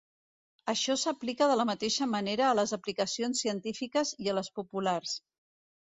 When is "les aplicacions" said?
2.61-3.47